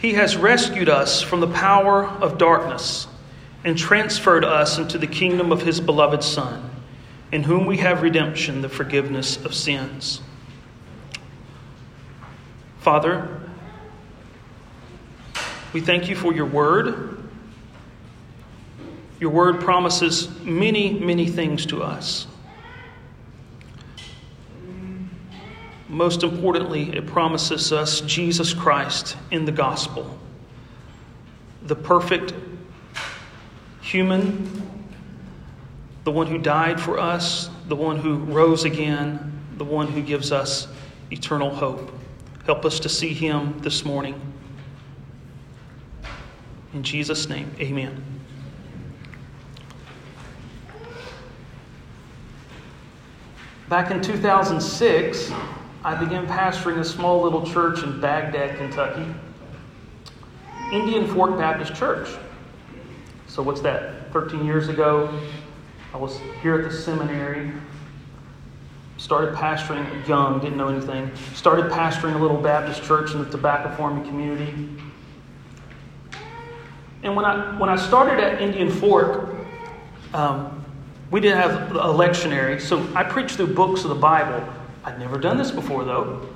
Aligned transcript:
He 0.00 0.14
has 0.14 0.36
rescued 0.36 0.88
us 0.88 1.20
from 1.20 1.40
the 1.40 1.48
power 1.48 2.06
of 2.06 2.38
darkness 2.38 3.06
and 3.64 3.76
transferred 3.76 4.44
us 4.44 4.78
into 4.78 4.96
the 4.96 5.06
kingdom 5.06 5.52
of 5.52 5.62
His 5.62 5.78
beloved 5.78 6.22
Son, 6.24 6.70
in 7.30 7.42
whom 7.42 7.66
we 7.66 7.76
have 7.78 8.02
redemption, 8.02 8.62
the 8.62 8.68
forgiveness 8.68 9.44
of 9.44 9.54
sins. 9.54 10.22
Father, 12.78 13.40
we 15.74 15.82
thank 15.82 16.08
you 16.08 16.16
for 16.16 16.32
your 16.32 16.46
word. 16.46 17.22
Your 19.20 19.30
word 19.30 19.60
promises 19.60 20.30
many, 20.40 20.98
many 20.98 21.26
things 21.26 21.66
to 21.66 21.82
us. 21.82 22.26
Most 25.90 26.22
importantly, 26.22 26.96
it 26.96 27.04
promises 27.08 27.72
us 27.72 28.00
Jesus 28.02 28.54
Christ 28.54 29.16
in 29.32 29.44
the 29.44 29.50
gospel, 29.50 30.16
the 31.64 31.74
perfect 31.74 32.32
human, 33.80 34.70
the 36.04 36.12
one 36.12 36.28
who 36.28 36.38
died 36.38 36.80
for 36.80 37.00
us, 37.00 37.50
the 37.66 37.74
one 37.74 37.96
who 37.96 38.18
rose 38.18 38.62
again, 38.62 39.32
the 39.56 39.64
one 39.64 39.88
who 39.88 40.00
gives 40.00 40.30
us 40.30 40.68
eternal 41.10 41.50
hope. 41.50 41.92
Help 42.46 42.64
us 42.64 42.78
to 42.78 42.88
see 42.88 43.12
him 43.12 43.58
this 43.58 43.84
morning. 43.84 44.14
In 46.72 46.84
Jesus' 46.84 47.28
name, 47.28 47.52
amen. 47.58 48.00
Back 53.68 53.90
in 53.90 54.00
2006, 54.00 55.32
I 55.82 55.94
began 55.94 56.26
pastoring 56.26 56.78
a 56.78 56.84
small 56.84 57.22
little 57.22 57.46
church 57.46 57.82
in 57.82 58.00
Bagdad, 58.00 58.58
Kentucky, 58.58 59.06
Indian 60.72 61.06
Fork 61.06 61.38
Baptist 61.38 61.74
Church. 61.74 62.08
So, 63.26 63.42
what's 63.42 63.62
that? 63.62 64.12
13 64.12 64.44
years 64.44 64.68
ago, 64.68 65.08
I 65.94 65.96
was 65.96 66.18
here 66.42 66.56
at 66.56 66.70
the 66.70 66.76
seminary, 66.76 67.52
started 68.98 69.34
pastoring 69.34 70.06
young, 70.06 70.40
didn't 70.40 70.58
know 70.58 70.68
anything, 70.68 71.10
started 71.34 71.70
pastoring 71.70 72.14
a 72.14 72.18
little 72.18 72.36
Baptist 72.36 72.82
church 72.82 73.12
in 73.12 73.24
the 73.24 73.30
tobacco 73.30 73.74
farming 73.74 74.04
community. 74.04 74.68
And 77.02 77.16
when 77.16 77.24
I, 77.24 77.58
when 77.58 77.70
I 77.70 77.76
started 77.76 78.22
at 78.22 78.42
Indian 78.42 78.70
Fork, 78.70 79.34
um, 80.12 80.62
we 81.10 81.20
didn't 81.20 81.38
have 81.38 81.74
a 81.74 81.88
lectionary, 81.88 82.60
so 82.60 82.86
I 82.94 83.02
preached 83.02 83.36
through 83.36 83.54
books 83.54 83.84
of 83.84 83.88
the 83.88 83.96
Bible. 83.96 84.46
I'd 84.84 84.98
never 84.98 85.18
done 85.18 85.36
this 85.36 85.50
before, 85.50 85.84
though. 85.84 86.28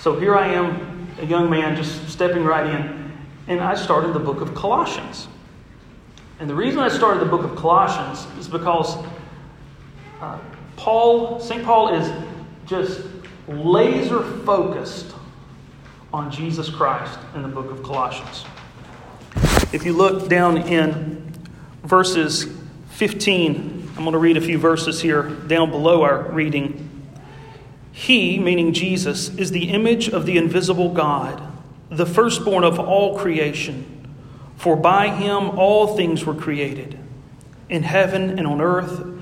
So 0.00 0.18
here 0.18 0.34
I 0.34 0.48
am, 0.48 1.08
a 1.20 1.24
young 1.24 1.48
man, 1.48 1.76
just 1.76 2.08
stepping 2.08 2.44
right 2.44 2.66
in, 2.66 3.12
and 3.48 3.60
I 3.60 3.74
started 3.74 4.12
the 4.12 4.20
book 4.20 4.40
of 4.40 4.54
Colossians. 4.54 5.28
And 6.40 6.50
the 6.50 6.54
reason 6.54 6.80
I 6.80 6.88
started 6.88 7.20
the 7.20 7.30
book 7.30 7.44
of 7.44 7.54
Colossians 7.56 8.26
is 8.38 8.48
because 8.48 8.96
uh, 10.20 10.38
Paul, 10.76 11.38
St. 11.38 11.64
Paul 11.64 11.94
is 11.94 12.10
just 12.66 13.02
laser 13.46 14.22
focused 14.44 15.14
on 16.12 16.30
Jesus 16.30 16.68
Christ 16.68 17.18
in 17.34 17.42
the 17.42 17.48
book 17.48 17.70
of 17.70 17.82
Colossians. 17.82 18.44
If 19.72 19.84
you 19.86 19.92
look 19.92 20.28
down 20.28 20.58
in 20.58 21.32
verses 21.84 22.46
15, 22.90 23.90
I'm 23.96 24.02
going 24.02 24.12
to 24.12 24.18
read 24.18 24.36
a 24.36 24.40
few 24.40 24.58
verses 24.58 25.00
here 25.00 25.22
down 25.22 25.70
below 25.70 26.02
our 26.02 26.30
reading. 26.30 26.88
He, 27.92 28.38
meaning 28.38 28.72
Jesus, 28.72 29.28
is 29.36 29.50
the 29.50 29.70
image 29.70 30.08
of 30.08 30.26
the 30.26 30.38
invisible 30.38 30.92
God, 30.92 31.42
the 31.90 32.06
firstborn 32.06 32.64
of 32.64 32.80
all 32.80 33.18
creation. 33.18 34.14
For 34.56 34.76
by 34.76 35.08
him 35.08 35.58
all 35.58 35.96
things 35.96 36.24
were 36.24 36.34
created, 36.34 36.98
in 37.68 37.82
heaven 37.82 38.38
and 38.38 38.46
on 38.46 38.60
earth 38.60 39.21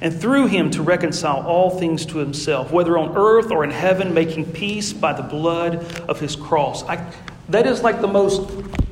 and 0.00 0.18
through 0.18 0.46
him 0.46 0.70
to 0.70 0.82
reconcile 0.82 1.46
all 1.46 1.70
things 1.70 2.06
to 2.06 2.18
himself, 2.18 2.70
whether 2.70 2.96
on 2.96 3.16
earth 3.16 3.50
or 3.50 3.64
in 3.64 3.70
heaven, 3.70 4.14
making 4.14 4.52
peace 4.52 4.92
by 4.92 5.12
the 5.12 5.22
blood 5.22 5.84
of 6.08 6.20
his 6.20 6.36
cross. 6.36 6.84
I, 6.84 7.12
that 7.48 7.66
is 7.66 7.82
like 7.82 8.00
the 8.00 8.08
most 8.08 8.48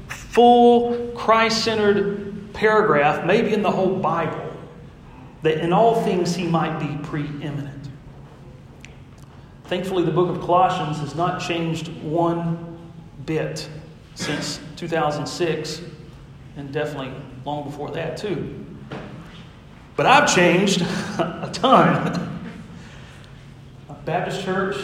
full, 0.09 1.13
Christ 1.15 1.65
centered 1.65 2.53
paragraph, 2.53 3.25
maybe 3.25 3.53
in 3.53 3.63
the 3.63 3.71
whole 3.71 3.97
Bible, 3.97 4.53
that 5.43 5.59
in 5.59 5.73
all 5.73 6.03
things 6.03 6.35
he 6.35 6.47
might 6.47 6.79
be 6.79 7.07
preeminent. 7.07 7.89
Thankfully, 9.65 10.05
the 10.05 10.13
book 10.13 10.29
of 10.29 10.41
Colossians 10.41 10.99
has 10.99 11.15
not 11.15 11.41
changed 11.41 11.89
one 12.03 12.79
bit 13.27 13.69
since 14.15 14.61
2006, 14.77 15.83
and 16.57 16.73
definitely 16.73 17.13
long 17.45 17.65
before 17.65 17.91
that, 17.91 18.17
too. 18.17 18.65
But 19.97 20.05
I've 20.05 20.33
changed 20.33 20.83
a 21.19 21.49
ton. 21.53 22.41
a 23.89 23.95
Baptist 24.05 24.45
church, 24.45 24.77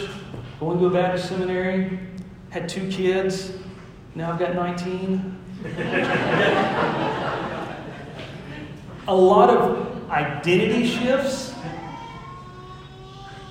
going 0.59 0.79
to 0.79 0.87
a 0.87 0.89
Baptist 0.89 1.29
seminary, 1.29 1.99
had 2.49 2.67
two 2.67 2.89
kids. 2.89 3.53
Now 4.15 4.31
I've 4.31 4.39
got 4.39 4.55
19. 4.55 5.37
a 9.07 9.15
lot 9.15 9.49
of 9.49 10.09
identity 10.09 10.87
shifts. 10.87 11.53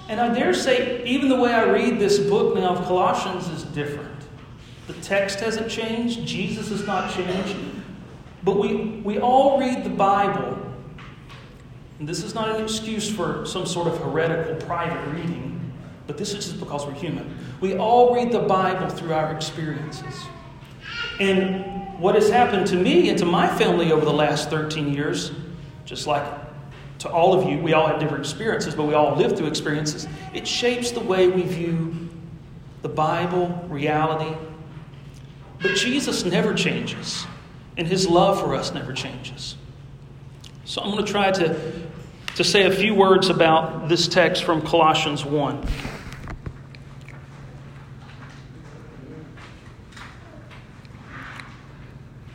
And 0.09 0.21
I 0.21 0.35
dare 0.35 0.53
say, 0.53 1.03
even 1.05 1.29
the 1.29 1.37
way 1.37 1.53
I 1.53 1.65
read 1.65 1.99
this 1.99 2.19
book 2.19 2.57
now 2.57 2.75
of 2.75 2.85
Colossians 2.87 3.49
is 3.49 3.63
different. 3.73 4.11
The 4.89 4.95
text 4.95 5.41
hasn't 5.41 5.71
changed, 5.71 6.27
Jesus 6.27 6.71
has 6.71 6.87
not 6.87 7.15
changed. 7.15 7.57
But 8.43 8.59
we, 8.59 9.01
we 9.05 9.21
all 9.21 9.61
read 9.61 9.85
the 9.85 9.91
Bible 9.91 10.62
and 12.03 12.09
this 12.09 12.25
is 12.25 12.35
not 12.35 12.49
an 12.49 12.61
excuse 12.61 13.09
for 13.09 13.47
some 13.47 13.65
sort 13.65 13.87
of 13.87 13.97
heretical 13.99 14.57
private 14.67 15.01
reading, 15.13 15.73
but 16.09 16.19
this 16.19 16.35
is 16.35 16.47
just 16.47 16.59
because 16.59 16.85
we're 16.85 16.95
human. 16.95 17.39
We 17.61 17.77
all 17.77 18.13
read 18.13 18.33
the 18.33 18.41
Bible 18.41 18.89
through 18.89 19.15
our 19.15 19.33
experiences. 19.33 20.13
And 21.21 22.01
what 22.01 22.17
has 22.17 22.29
happened 22.29 22.67
to 22.67 22.75
me 22.75 23.09
and 23.09 23.17
to 23.21 23.25
my 23.25 23.47
family 23.47 23.93
over 23.93 24.05
the 24.05 24.13
last 24.13 24.51
13 24.51 24.93
years, 24.93 25.31
just 25.85 26.09
like 26.09 26.25
to 26.99 27.09
all 27.09 27.39
of 27.39 27.49
you, 27.49 27.59
we 27.59 27.73
all 27.73 27.87
have 27.87 28.01
different 28.01 28.25
experiences, 28.25 28.75
but 28.75 28.83
we 28.83 28.95
all 28.95 29.15
live 29.15 29.39
through 29.39 29.47
experiences. 29.47 30.09
It 30.35 30.45
shapes 30.45 30.91
the 30.91 30.99
way 30.99 31.29
we 31.29 31.43
view 31.43 32.09
the 32.83 32.89
Bible, 32.89 33.47
reality. 33.69 34.37
But 35.61 35.77
Jesus 35.77 36.25
never 36.25 36.53
changes, 36.53 37.25
and 37.77 37.87
his 37.87 38.09
love 38.09 38.41
for 38.41 38.57
us 38.57 38.75
never 38.75 38.93
changes. 38.93 39.55
So 40.65 40.83
I'm 40.83 40.91
going 40.91 41.05
to 41.05 41.13
try 41.13 41.31
to 41.31 41.92
to 42.37 42.45
say 42.45 42.65
a 42.65 42.71
few 42.71 42.95
words 42.95 43.29
about 43.29 43.89
this 43.89 44.09
text 44.09 44.45
from 44.45 44.63
Colossians 44.63 45.25
1. 45.25 45.67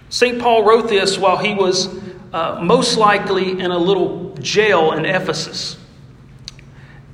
St. 0.09 0.40
Paul 0.40 0.63
wrote 0.63 0.88
this 0.88 1.18
while 1.18 1.38
he 1.38 1.53
was 1.53 1.90
uh, 2.34 2.59
most 2.62 2.97
likely 2.97 3.59
in 3.59 3.72
a 3.72 3.78
little 3.78 4.34
jail 4.36 4.94
in 4.94 5.06
Ephesus. 5.06 5.77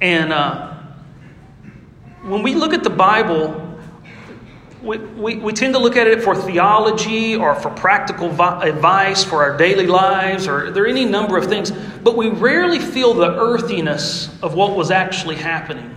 And 0.02 0.34
uh, 0.34 0.74
when 2.24 2.44
we 2.44 2.54
look 2.54 2.74
at 2.74 2.84
the 2.84 2.90
Bible, 2.90 3.62
we, 4.84 4.98
we, 4.98 5.36
we, 5.38 5.54
tend 5.54 5.74
to 5.76 5.80
look 5.80 5.96
at 5.96 6.08
it 6.08 6.22
for 6.22 6.36
theology 6.36 7.38
or 7.38 7.56
for 7.56 7.70
practical 7.70 8.28
vi- 8.28 8.68
advice 8.68 9.24
for 9.24 9.42
our 9.42 9.58
daily 9.58 9.88
lives, 9.88 10.46
or 10.46 10.72
there 10.72 10.84
are 10.84 10.88
any 10.88 11.06
number 11.06 11.38
of 11.38 11.46
things, 11.46 11.72
but 11.72 12.18
we 12.18 12.28
rarely 12.30 12.80
feel 12.80 13.14
the 13.14 13.34
earthiness 13.34 14.30
of 14.44 14.56
what 14.56 14.76
was 14.76 14.92
actually 14.92 15.38
happening. 15.38 15.90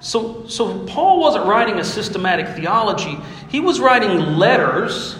So, 0.00 0.46
so 0.46 0.84
Paul 0.86 1.20
wasn't 1.20 1.46
writing 1.46 1.78
a 1.78 1.84
systematic 1.84 2.54
theology, 2.54 3.16
he 3.48 3.60
was 3.60 3.80
writing 3.80 4.36
letters 4.36 5.16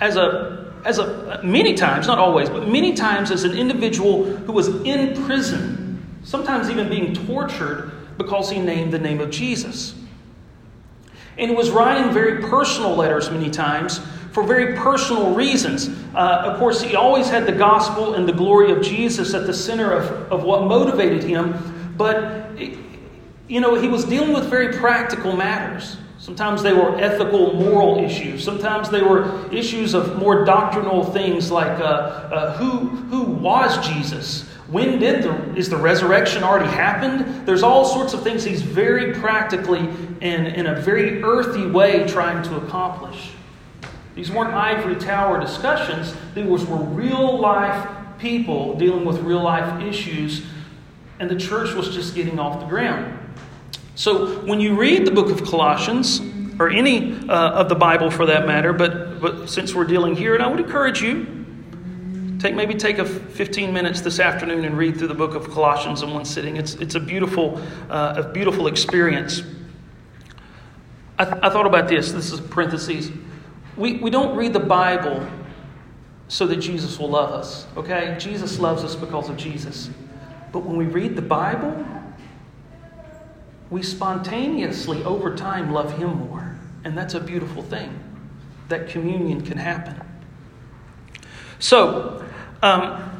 as 0.00 0.16
a, 0.16 0.74
as 0.84 0.98
a 0.98 1.40
many 1.44 1.74
times, 1.74 2.08
not 2.08 2.18
always, 2.18 2.50
but 2.50 2.68
many 2.68 2.94
times 2.94 3.30
as 3.30 3.44
an 3.44 3.56
individual 3.56 4.24
who 4.24 4.52
was 4.52 4.68
in 4.82 5.24
prison, 5.24 6.04
sometimes 6.24 6.68
even 6.68 6.88
being 6.88 7.14
tortured 7.14 7.92
because 8.18 8.50
he 8.50 8.60
named 8.60 8.92
the 8.92 8.98
name 8.98 9.20
of 9.20 9.30
Jesus. 9.30 9.94
And 11.38 11.50
he 11.50 11.56
was 11.56 11.70
writing 11.70 12.12
very 12.12 12.42
personal 12.42 12.94
letters 12.94 13.30
many 13.30 13.50
times 13.50 14.00
for 14.32 14.42
very 14.42 14.76
personal 14.76 15.34
reasons. 15.34 15.88
Uh, 16.14 16.42
of 16.46 16.58
course, 16.58 16.82
he 16.82 16.96
always 16.96 17.28
had 17.28 17.46
the 17.46 17.52
gospel 17.52 18.14
and 18.14 18.28
the 18.28 18.32
glory 18.32 18.72
of 18.72 18.82
Jesus 18.82 19.34
at 19.34 19.46
the 19.46 19.54
center 19.54 19.92
of, 19.92 20.32
of 20.32 20.44
what 20.44 20.64
motivated 20.64 21.22
him, 21.22 21.94
but, 21.96 22.50
you 23.48 23.60
know, 23.60 23.74
he 23.74 23.88
was 23.88 24.04
dealing 24.04 24.32
with 24.32 24.46
very 24.48 24.72
practical 24.72 25.36
matters. 25.36 25.98
Sometimes 26.18 26.62
they 26.62 26.72
were 26.72 26.96
ethical, 26.98 27.52
moral 27.52 27.98
issues. 27.98 28.44
Sometimes 28.44 28.88
they 28.88 29.02
were 29.02 29.52
issues 29.52 29.92
of 29.92 30.16
more 30.18 30.44
doctrinal 30.44 31.04
things 31.04 31.50
like 31.50 31.80
uh, 31.80 31.82
uh, 31.82 32.56
who, 32.56 32.78
who 32.88 33.24
was 33.24 33.84
Jesus? 33.86 34.48
When 34.68 35.00
did 35.00 35.24
the, 35.24 35.54
is 35.54 35.68
the 35.68 35.76
resurrection 35.76 36.44
already 36.44 36.70
happened? 36.70 37.44
There's 37.46 37.64
all 37.64 37.84
sorts 37.84 38.14
of 38.14 38.22
things 38.22 38.44
he's 38.44 38.62
very 38.62 39.12
practically 39.14 39.86
and 40.22 40.46
in 40.46 40.66
a 40.66 40.80
very 40.80 41.22
earthy 41.22 41.66
way 41.66 42.06
trying 42.06 42.42
to 42.44 42.56
accomplish. 42.56 43.32
These 44.14 44.30
weren't 44.30 44.54
ivory 44.54 44.96
tower 44.96 45.40
discussions, 45.40 46.14
these 46.34 46.64
were 46.64 46.76
real 46.76 47.38
life 47.38 47.88
people 48.18 48.78
dealing 48.78 49.04
with 49.04 49.18
real 49.20 49.42
life 49.42 49.82
issues, 49.82 50.46
and 51.18 51.28
the 51.28 51.36
church 51.36 51.74
was 51.74 51.92
just 51.92 52.14
getting 52.14 52.38
off 52.38 52.60
the 52.60 52.66
ground. 52.66 53.18
So 53.96 54.40
when 54.46 54.60
you 54.60 54.78
read 54.78 55.06
the 55.06 55.10
book 55.10 55.28
of 55.28 55.44
Colossians, 55.44 56.20
or 56.60 56.70
any 56.70 57.14
uh, 57.28 57.50
of 57.52 57.68
the 57.68 57.74
Bible 57.74 58.10
for 58.10 58.26
that 58.26 58.46
matter, 58.46 58.72
but, 58.72 59.20
but 59.20 59.50
since 59.50 59.74
we're 59.74 59.84
dealing 59.84 60.14
here, 60.14 60.34
and 60.34 60.42
I 60.42 60.46
would 60.46 60.60
encourage 60.60 61.02
you, 61.02 61.42
Take, 62.38 62.56
maybe 62.56 62.74
take 62.74 62.98
a 62.98 63.04
15 63.04 63.72
minutes 63.72 64.00
this 64.00 64.18
afternoon 64.18 64.64
and 64.64 64.76
read 64.76 64.96
through 64.96 65.06
the 65.06 65.14
book 65.14 65.36
of 65.36 65.48
Colossians 65.48 66.02
in 66.02 66.12
one 66.12 66.24
sitting. 66.24 66.56
It's, 66.56 66.74
it's 66.74 66.96
a, 66.96 67.00
beautiful, 67.00 67.62
uh, 67.88 68.14
a 68.16 68.32
beautiful 68.32 68.66
experience. 68.66 69.42
I, 71.18 71.24
th- 71.24 71.38
I 71.42 71.50
thought 71.50 71.66
about 71.66 71.88
this. 71.88 72.12
This 72.12 72.32
is 72.32 72.40
parentheses. 72.40 73.10
We, 73.76 73.98
we 73.98 74.10
don't 74.10 74.36
read 74.36 74.52
the 74.52 74.60
Bible 74.60 75.26
so 76.28 76.46
that 76.46 76.56
Jesus 76.56 76.98
will 76.98 77.10
love 77.10 77.30
us, 77.30 77.66
okay? 77.76 78.16
Jesus 78.18 78.58
loves 78.58 78.84
us 78.84 78.94
because 78.94 79.28
of 79.28 79.36
Jesus. 79.36 79.90
But 80.50 80.60
when 80.60 80.76
we 80.76 80.86
read 80.86 81.16
the 81.16 81.22
Bible, 81.22 81.86
we 83.70 83.82
spontaneously, 83.82 85.02
over 85.04 85.34
time, 85.34 85.72
love 85.72 85.96
Him 85.98 86.28
more. 86.28 86.56
And 86.84 86.96
that's 86.96 87.14
a 87.14 87.20
beautiful 87.20 87.62
thing. 87.62 87.98
That 88.68 88.88
communion 88.88 89.42
can 89.42 89.58
happen. 89.58 90.00
So, 91.58 92.24
um, 92.62 93.11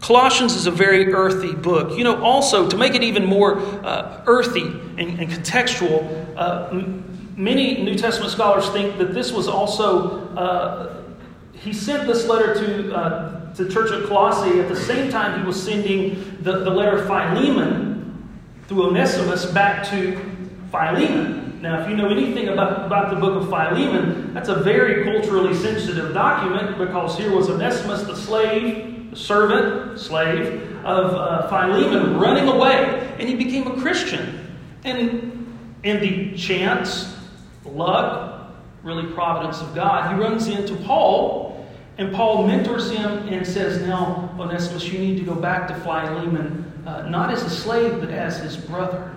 Colossians 0.00 0.54
is 0.54 0.66
a 0.66 0.70
very 0.70 1.12
earthy 1.12 1.54
book. 1.54 1.96
You 1.98 2.04
know, 2.04 2.22
also, 2.22 2.68
to 2.68 2.76
make 2.76 2.94
it 2.94 3.02
even 3.02 3.26
more 3.26 3.58
uh, 3.84 4.22
earthy 4.26 4.62
and, 4.62 5.20
and 5.20 5.30
contextual, 5.30 6.36
uh, 6.36 6.68
m- 6.70 7.32
many 7.36 7.82
New 7.82 7.96
Testament 7.96 8.30
scholars 8.32 8.68
think 8.70 8.98
that 8.98 9.12
this 9.12 9.32
was 9.32 9.48
also, 9.48 10.28
uh, 10.36 11.02
he 11.52 11.72
sent 11.72 12.06
this 12.06 12.26
letter 12.26 12.54
to, 12.54 12.94
uh, 12.94 13.54
the 13.54 13.68
church 13.68 13.90
of 13.90 14.08
Colossae 14.08 14.60
at 14.60 14.68
the 14.68 14.76
same 14.76 15.10
time 15.10 15.40
he 15.40 15.46
was 15.46 15.60
sending 15.60 16.38
the, 16.42 16.60
the 16.60 16.70
letter 16.70 17.04
Philemon 17.06 18.28
through 18.68 18.86
Onesimus 18.88 19.46
back 19.46 19.84
to 19.90 20.16
Philemon. 20.70 21.60
Now, 21.60 21.80
if 21.82 21.90
you 21.90 21.96
know 21.96 22.08
anything 22.08 22.48
about, 22.48 22.86
about 22.86 23.10
the 23.10 23.16
book 23.16 23.42
of 23.42 23.48
Philemon, 23.48 24.32
that's 24.32 24.48
a 24.48 24.54
very 24.62 25.02
culturally 25.02 25.54
sensitive 25.56 26.14
document 26.14 26.78
because 26.78 27.18
here 27.18 27.34
was 27.34 27.50
Onesimus, 27.50 28.02
the 28.02 28.14
slave, 28.14 28.97
servant, 29.14 29.98
slave 29.98 30.76
of 30.84 31.14
uh, 31.14 31.48
Philemon, 31.48 32.18
running 32.18 32.48
away, 32.48 33.14
and 33.18 33.28
he 33.28 33.34
became 33.34 33.66
a 33.66 33.80
Christian. 33.80 34.56
And 34.84 35.46
in 35.82 36.00
the 36.00 36.36
chance, 36.36 37.16
luck, 37.64 38.52
really 38.82 39.12
providence 39.12 39.60
of 39.60 39.74
God, 39.74 40.14
he 40.14 40.20
runs 40.20 40.48
into 40.48 40.76
Paul, 40.76 41.66
and 41.98 42.14
Paul 42.14 42.46
mentors 42.46 42.90
him 42.90 43.28
and 43.28 43.46
says, 43.46 43.82
Now, 43.82 44.34
Onesimus, 44.38 44.84
you 44.84 44.98
need 44.98 45.18
to 45.18 45.24
go 45.24 45.34
back 45.34 45.66
to 45.68 45.74
Philemon, 45.74 46.82
uh, 46.86 47.02
not 47.08 47.30
as 47.30 47.42
a 47.42 47.50
slave, 47.50 48.00
but 48.00 48.10
as 48.10 48.38
his 48.38 48.56
brother. 48.56 49.12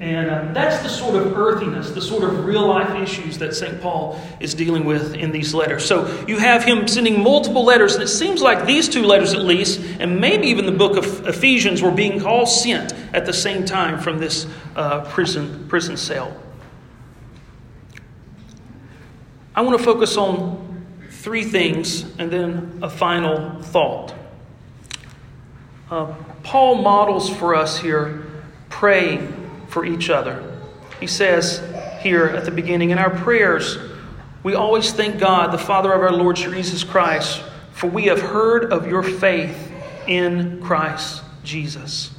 And 0.00 0.30
uh, 0.30 0.52
that's 0.54 0.82
the 0.82 0.88
sort 0.88 1.14
of 1.14 1.36
earthiness, 1.36 1.90
the 1.90 2.00
sort 2.00 2.24
of 2.24 2.46
real 2.46 2.66
life 2.66 2.98
issues 3.02 3.36
that 3.36 3.54
St. 3.54 3.82
Paul 3.82 4.18
is 4.40 4.54
dealing 4.54 4.86
with 4.86 5.14
in 5.14 5.30
these 5.30 5.52
letters. 5.52 5.84
So 5.84 6.24
you 6.26 6.38
have 6.38 6.64
him 6.64 6.88
sending 6.88 7.22
multiple 7.22 7.64
letters, 7.64 7.96
and 7.96 8.02
it 8.02 8.08
seems 8.08 8.40
like 8.40 8.64
these 8.64 8.88
two 8.88 9.02
letters, 9.02 9.34
at 9.34 9.42
least, 9.42 9.78
and 10.00 10.18
maybe 10.18 10.46
even 10.46 10.64
the 10.64 10.72
book 10.72 10.96
of 10.96 11.26
Ephesians, 11.26 11.82
were 11.82 11.90
being 11.90 12.24
all 12.24 12.46
sent 12.46 12.94
at 13.12 13.26
the 13.26 13.34
same 13.34 13.66
time 13.66 14.00
from 14.00 14.18
this 14.18 14.46
uh, 14.74 15.02
prison, 15.10 15.68
prison 15.68 15.98
cell. 15.98 16.34
I 19.54 19.60
want 19.60 19.76
to 19.76 19.84
focus 19.84 20.16
on 20.16 20.86
three 21.10 21.44
things 21.44 22.04
and 22.18 22.30
then 22.30 22.78
a 22.82 22.88
final 22.88 23.60
thought. 23.60 24.14
Uh, 25.90 26.14
Paul 26.42 26.76
models 26.76 27.28
for 27.28 27.54
us 27.54 27.78
here 27.78 28.24
praying 28.70 29.39
for 29.70 29.84
each 29.84 30.10
other. 30.10 30.44
He 30.98 31.06
says 31.06 31.62
here 32.00 32.26
at 32.26 32.44
the 32.44 32.50
beginning, 32.50 32.90
in 32.90 32.98
our 32.98 33.10
prayers, 33.10 33.78
we 34.42 34.54
always 34.54 34.92
thank 34.92 35.18
God, 35.18 35.52
the 35.52 35.58
Father 35.58 35.92
of 35.92 36.00
our 36.00 36.12
Lord 36.12 36.36
Jesus 36.36 36.84
Christ, 36.84 37.42
for 37.72 37.86
we 37.88 38.04
have 38.06 38.20
heard 38.20 38.72
of 38.72 38.86
your 38.86 39.02
faith 39.02 39.70
in 40.06 40.60
Christ 40.62 41.22
Jesus. 41.44 42.10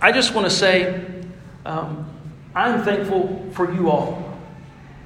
I 0.00 0.12
just 0.12 0.34
want 0.34 0.46
to 0.46 0.50
say, 0.50 1.04
um, 1.64 2.08
I'm 2.54 2.82
thankful 2.82 3.46
for 3.52 3.72
you 3.72 3.90
all. 3.90 4.38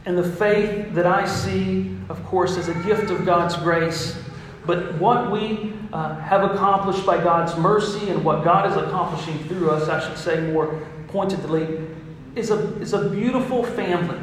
And 0.06 0.16
the 0.16 0.28
faith 0.28 0.94
that 0.94 1.06
I 1.06 1.26
see, 1.26 1.96
of 2.08 2.24
course, 2.24 2.56
is 2.56 2.68
a 2.68 2.74
gift 2.82 3.10
of 3.10 3.24
God's 3.26 3.56
grace. 3.56 4.16
But 4.66 4.94
what 4.94 5.30
we 5.30 5.74
uh, 5.92 6.16
have 6.20 6.50
accomplished 6.50 7.04
by 7.04 7.22
God's 7.22 7.56
mercy 7.58 8.08
and 8.08 8.24
what 8.24 8.44
God 8.44 8.70
is 8.70 8.76
accomplishing 8.76 9.38
through 9.44 9.70
us, 9.70 9.88
I 9.88 10.06
should 10.06 10.18
say 10.18 10.40
more 10.52 10.80
pointedly, 11.08 11.86
is 12.34 12.50
a, 12.50 12.58
is 12.80 12.94
a 12.94 13.08
beautiful 13.10 13.62
family, 13.62 14.20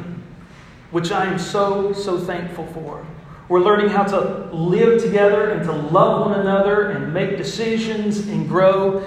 which 0.90 1.12
I 1.12 1.26
am 1.26 1.38
so, 1.38 1.92
so 1.92 2.18
thankful 2.18 2.66
for. 2.68 3.06
We're 3.48 3.60
learning 3.60 3.90
how 3.90 4.04
to 4.04 4.50
live 4.52 5.02
together 5.02 5.50
and 5.50 5.64
to 5.64 5.72
love 5.72 6.26
one 6.26 6.40
another 6.40 6.90
and 6.90 7.14
make 7.14 7.36
decisions 7.36 8.26
and 8.28 8.48
grow. 8.48 9.04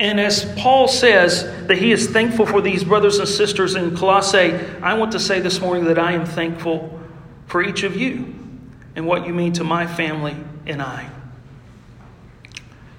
And 0.00 0.18
as 0.18 0.50
Paul 0.56 0.88
says 0.88 1.44
that 1.66 1.76
he 1.78 1.92
is 1.92 2.08
thankful 2.08 2.46
for 2.46 2.60
these 2.60 2.82
brothers 2.84 3.18
and 3.18 3.28
sisters 3.28 3.74
in 3.76 3.96
Colossae, 3.96 4.54
I 4.82 4.94
want 4.94 5.12
to 5.12 5.20
say 5.20 5.40
this 5.40 5.60
morning 5.60 5.84
that 5.84 5.98
I 5.98 6.12
am 6.12 6.24
thankful 6.24 6.98
for 7.46 7.62
each 7.62 7.82
of 7.82 7.96
you 7.96 8.39
and 8.96 9.06
what 9.06 9.26
you 9.26 9.32
mean 9.32 9.52
to 9.54 9.64
my 9.64 9.86
family 9.86 10.36
and 10.66 10.82
I. 10.82 11.08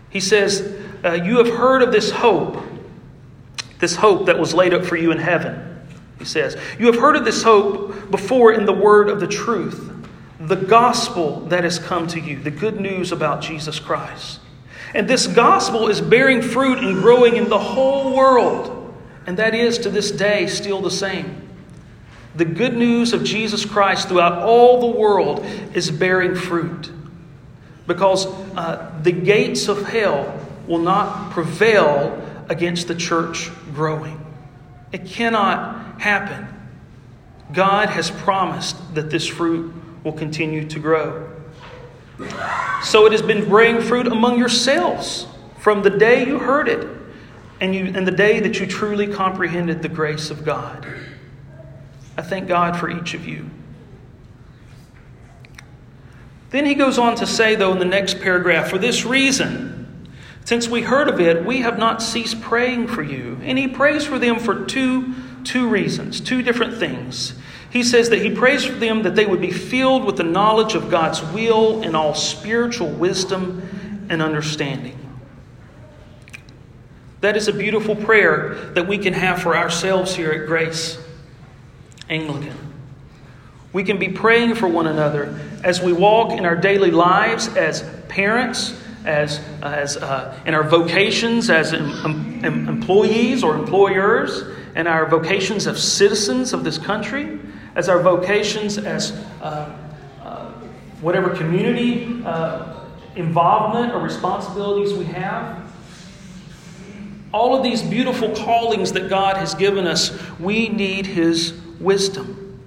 He 0.09 0.19
says, 0.19 0.77
uh, 1.03 1.13
You 1.13 1.37
have 1.37 1.49
heard 1.49 1.81
of 1.81 1.91
this 1.91 2.11
hope, 2.11 2.63
this 3.79 3.95
hope 3.95 4.27
that 4.27 4.37
was 4.37 4.53
laid 4.53 4.73
up 4.73 4.85
for 4.85 4.95
you 4.95 5.11
in 5.11 5.17
heaven. 5.17 5.79
He 6.19 6.25
says, 6.25 6.57
You 6.77 6.85
have 6.87 6.99
heard 6.99 7.15
of 7.15 7.25
this 7.25 7.41
hope 7.43 8.11
before 8.11 8.53
in 8.53 8.65
the 8.65 8.73
word 8.73 9.09
of 9.09 9.19
the 9.19 9.27
truth, 9.27 9.91
the 10.39 10.55
gospel 10.55 11.41
that 11.47 11.63
has 11.63 11.79
come 11.79 12.07
to 12.07 12.19
you, 12.19 12.39
the 12.39 12.51
good 12.51 12.79
news 12.79 13.11
about 13.11 13.41
Jesus 13.41 13.79
Christ. 13.79 14.39
And 14.93 15.07
this 15.07 15.27
gospel 15.27 15.87
is 15.87 16.01
bearing 16.01 16.41
fruit 16.41 16.79
and 16.79 17.01
growing 17.01 17.37
in 17.37 17.49
the 17.49 17.59
whole 17.59 18.15
world. 18.15 18.77
And 19.25 19.37
that 19.37 19.55
is 19.55 19.77
to 19.79 19.89
this 19.89 20.11
day 20.11 20.47
still 20.47 20.81
the 20.81 20.91
same. 20.91 21.40
The 22.35 22.45
good 22.45 22.75
news 22.75 23.13
of 23.13 23.23
Jesus 23.23 23.65
Christ 23.65 24.07
throughout 24.07 24.41
all 24.41 24.79
the 24.79 24.99
world 24.99 25.45
is 25.73 25.91
bearing 25.91 26.35
fruit 26.35 26.91
because 27.87 28.25
uh, 28.25 28.91
the 29.01 29.11
gates 29.11 29.67
of 29.67 29.85
hell 29.85 30.39
will 30.67 30.79
not 30.79 31.31
prevail 31.31 32.17
against 32.47 32.87
the 32.87 32.95
church 32.95 33.49
growing. 33.73 34.23
It 34.91 35.05
cannot 35.05 36.01
happen. 36.01 36.47
God 37.51 37.89
has 37.89 38.09
promised 38.11 38.95
that 38.95 39.09
this 39.09 39.27
fruit 39.27 39.73
will 40.03 40.13
continue 40.13 40.67
to 40.69 40.79
grow. 40.79 41.29
So 42.83 43.05
it 43.05 43.11
has 43.11 43.21
been 43.21 43.49
bearing 43.49 43.81
fruit 43.81 44.07
among 44.07 44.37
yourselves 44.37 45.27
from 45.59 45.83
the 45.83 45.89
day 45.89 46.25
you 46.25 46.39
heard 46.39 46.67
it 46.67 46.87
and, 47.59 47.75
you, 47.75 47.85
and 47.85 48.07
the 48.07 48.11
day 48.11 48.39
that 48.39 48.59
you 48.59 48.65
truly 48.65 49.07
comprehended 49.07 49.81
the 49.81 49.89
grace 49.89 50.31
of 50.31 50.43
God. 50.43 50.87
I 52.17 52.21
thank 52.21 52.47
God 52.47 52.77
for 52.77 52.89
each 52.89 53.13
of 53.13 53.27
you. 53.27 53.49
Then 56.51 56.65
he 56.65 56.75
goes 56.75 56.97
on 56.97 57.15
to 57.15 57.25
say, 57.25 57.55
though, 57.55 57.71
in 57.71 57.79
the 57.79 57.85
next 57.85 58.19
paragraph, 58.19 58.69
for 58.69 58.77
this 58.77 59.05
reason, 59.05 60.09
since 60.43 60.67
we 60.67 60.81
heard 60.81 61.07
of 61.07 61.21
it, 61.21 61.45
we 61.45 61.61
have 61.61 61.79
not 61.79 62.01
ceased 62.01 62.41
praying 62.41 62.87
for 62.87 63.01
you. 63.01 63.39
And 63.43 63.57
he 63.57 63.67
prays 63.67 64.05
for 64.05 64.19
them 64.19 64.37
for 64.37 64.65
two, 64.65 65.13
two 65.45 65.69
reasons, 65.69 66.19
two 66.19 66.41
different 66.41 66.77
things. 66.77 67.35
He 67.69 67.83
says 67.83 68.09
that 68.09 68.21
he 68.21 68.29
prays 68.29 68.65
for 68.65 68.73
them 68.73 69.03
that 69.03 69.15
they 69.15 69.25
would 69.25 69.39
be 69.39 69.51
filled 69.51 70.03
with 70.03 70.17
the 70.17 70.23
knowledge 70.23 70.75
of 70.75 70.91
God's 70.91 71.23
will 71.23 71.83
and 71.83 71.95
all 71.95 72.13
spiritual 72.13 72.89
wisdom 72.89 74.07
and 74.09 74.21
understanding. 74.21 74.97
That 77.21 77.37
is 77.37 77.47
a 77.47 77.53
beautiful 77.53 77.95
prayer 77.95 78.55
that 78.73 78.87
we 78.87 78.97
can 78.97 79.13
have 79.13 79.41
for 79.41 79.55
ourselves 79.55 80.13
here 80.15 80.31
at 80.31 80.47
Grace 80.47 81.00
Anglican. 82.11 82.57
We 83.73 83.83
can 83.83 83.97
be 83.97 84.09
praying 84.09 84.55
for 84.55 84.67
one 84.67 84.85
another 84.85 85.39
as 85.63 85.81
we 85.81 85.93
walk 85.93 86.31
in 86.33 86.45
our 86.45 86.57
daily 86.57 86.91
lives 86.91 87.47
as 87.55 87.89
parents, 88.09 88.77
as, 89.05 89.39
as 89.63 89.95
uh, 89.95 90.37
in 90.45 90.53
our 90.53 90.63
vocations 90.63 91.49
as 91.49 91.73
em, 91.73 92.45
em, 92.45 92.67
employees 92.67 93.43
or 93.43 93.55
employers, 93.55 94.43
and 94.75 94.87
our 94.87 95.05
vocations 95.05 95.67
as 95.67 95.81
citizens 95.81 96.51
of 96.53 96.65
this 96.65 96.77
country, 96.77 97.39
as 97.75 97.87
our 97.87 98.01
vocations 98.01 98.77
as 98.77 99.11
uh, 99.41 99.73
uh, 100.21 100.51
whatever 100.99 101.29
community 101.29 102.21
uh, 102.25 102.85
involvement 103.15 103.93
or 103.93 104.01
responsibilities 104.01 104.93
we 104.93 105.05
have. 105.05 105.59
All 107.33 107.55
of 107.55 107.63
these 107.63 107.81
beautiful 107.81 108.35
callings 108.35 108.91
that 108.91 109.07
God 109.09 109.37
has 109.37 109.55
given 109.55 109.87
us, 109.87 110.11
we 110.37 110.67
need 110.67 111.05
His 111.05 111.53
wisdom. 111.81 112.59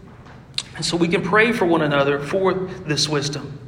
And 0.77 0.85
so 0.85 0.97
we 0.97 1.09
can 1.09 1.23
pray 1.23 1.53
for 1.53 1.65
one 1.65 1.83
another 1.83 2.19
for 2.21 2.55
this 2.55 3.09
wisdom, 3.09 3.59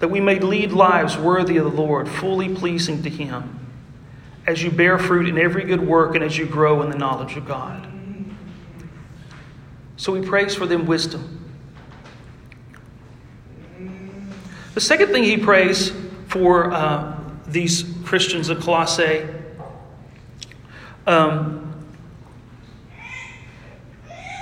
that 0.00 0.08
we 0.08 0.20
may 0.20 0.38
lead 0.38 0.72
lives 0.72 1.16
worthy 1.16 1.56
of 1.56 1.64
the 1.64 1.70
Lord, 1.70 2.08
fully 2.08 2.54
pleasing 2.54 3.02
to 3.02 3.10
Him, 3.10 3.60
as 4.46 4.62
you 4.62 4.70
bear 4.70 4.98
fruit 4.98 5.28
in 5.28 5.38
every 5.38 5.64
good 5.64 5.86
work 5.86 6.14
and 6.14 6.24
as 6.24 6.36
you 6.36 6.46
grow 6.46 6.82
in 6.82 6.90
the 6.90 6.98
knowledge 6.98 7.36
of 7.36 7.46
God. 7.46 7.88
So 9.96 10.14
he 10.14 10.26
prays 10.26 10.52
for 10.56 10.66
them 10.66 10.86
wisdom. 10.86 11.38
The 14.74 14.80
second 14.80 15.08
thing 15.08 15.22
he 15.22 15.36
prays 15.36 15.92
for 16.26 16.72
uh, 16.72 17.20
these 17.46 17.84
Christians 18.04 18.48
of 18.48 18.58
Colossae 18.60 19.24
um, 21.06 21.71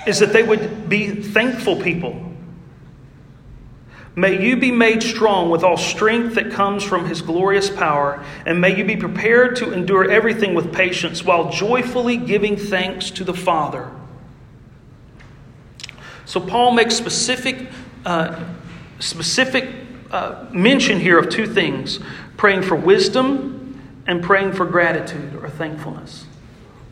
is 0.06 0.18
that 0.20 0.32
they 0.32 0.42
would 0.42 0.88
be 0.88 1.10
thankful 1.10 1.76
people. 1.76 2.30
May 4.16 4.44
you 4.44 4.56
be 4.56 4.72
made 4.72 5.02
strong 5.02 5.50
with 5.50 5.62
all 5.62 5.76
strength 5.76 6.34
that 6.34 6.50
comes 6.50 6.82
from 6.82 7.06
his 7.06 7.22
glorious 7.22 7.70
power, 7.70 8.24
and 8.44 8.60
may 8.60 8.76
you 8.76 8.84
be 8.84 8.96
prepared 8.96 9.56
to 9.56 9.72
endure 9.72 10.10
everything 10.10 10.54
with 10.54 10.72
patience 10.72 11.24
while 11.24 11.50
joyfully 11.50 12.16
giving 12.16 12.56
thanks 12.56 13.10
to 13.12 13.24
the 13.24 13.34
Father. 13.34 13.90
So, 16.24 16.40
Paul 16.40 16.72
makes 16.72 16.96
specific, 16.96 17.70
uh, 18.04 18.44
specific 18.98 19.68
uh, 20.10 20.46
mention 20.52 20.98
here 20.98 21.18
of 21.18 21.28
two 21.28 21.46
things 21.46 22.00
praying 22.36 22.62
for 22.62 22.74
wisdom 22.74 23.80
and 24.06 24.22
praying 24.22 24.52
for 24.52 24.64
gratitude 24.64 25.36
or 25.36 25.48
thankfulness. 25.48 26.26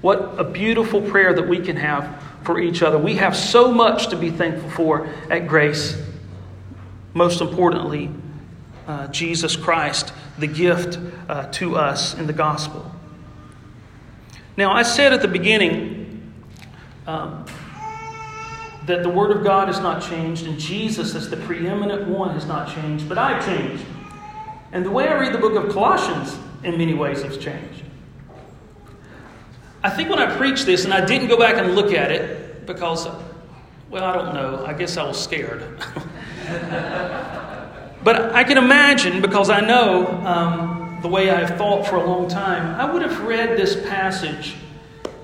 What 0.00 0.38
a 0.38 0.44
beautiful 0.44 1.00
prayer 1.00 1.34
that 1.34 1.48
we 1.48 1.58
can 1.58 1.76
have 1.76 2.22
for 2.48 2.58
each 2.58 2.82
other. 2.82 2.96
We 2.96 3.16
have 3.16 3.36
so 3.36 3.70
much 3.70 4.06
to 4.06 4.16
be 4.16 4.30
thankful 4.30 4.70
for 4.70 5.06
at 5.28 5.46
Grace. 5.46 6.02
Most 7.12 7.42
importantly, 7.42 8.08
uh, 8.86 9.08
Jesus 9.08 9.54
Christ, 9.54 10.14
the 10.38 10.46
gift 10.46 10.98
uh, 11.28 11.48
to 11.52 11.76
us 11.76 12.14
in 12.14 12.26
the 12.26 12.32
gospel. 12.32 12.90
Now, 14.56 14.72
I 14.72 14.82
said 14.82 15.12
at 15.12 15.20
the 15.20 15.28
beginning 15.28 16.32
um, 17.06 17.44
that 18.86 19.02
the 19.02 19.10
Word 19.10 19.36
of 19.36 19.44
God 19.44 19.68
has 19.68 19.80
not 19.80 20.00
changed, 20.00 20.46
and 20.46 20.58
Jesus, 20.58 21.14
as 21.14 21.28
the 21.28 21.36
preeminent 21.36 22.08
one, 22.08 22.30
has 22.30 22.46
not 22.46 22.74
changed, 22.74 23.10
but 23.10 23.18
I've 23.18 23.44
changed. 23.44 23.84
And 24.72 24.86
the 24.86 24.90
way 24.90 25.06
I 25.06 25.20
read 25.20 25.34
the 25.34 25.38
book 25.38 25.62
of 25.62 25.70
Colossians, 25.70 26.38
in 26.64 26.78
many 26.78 26.94
ways, 26.94 27.22
has 27.24 27.36
changed. 27.36 27.82
I 29.82 29.90
think 29.90 30.10
when 30.10 30.18
I 30.18 30.36
preached 30.36 30.66
this, 30.66 30.84
and 30.84 30.92
I 30.92 31.04
didn't 31.04 31.28
go 31.28 31.38
back 31.38 31.56
and 31.56 31.76
look 31.76 31.92
at 31.92 32.10
it 32.10 32.66
because, 32.66 33.06
well, 33.90 34.04
I 34.04 34.12
don't 34.12 34.34
know. 34.34 34.64
I 34.66 34.72
guess 34.72 34.96
I 34.96 35.04
was 35.04 35.22
scared. 35.22 35.62
but 38.02 38.34
I 38.34 38.42
can 38.42 38.58
imagine, 38.58 39.22
because 39.22 39.50
I 39.50 39.60
know 39.60 40.06
um, 40.26 40.98
the 41.02 41.08
way 41.08 41.30
I've 41.30 41.56
thought 41.56 41.86
for 41.86 41.96
a 41.96 42.04
long 42.04 42.28
time, 42.28 42.74
I 42.74 42.92
would 42.92 43.02
have 43.02 43.20
read 43.20 43.56
this 43.56 43.76
passage 43.88 44.56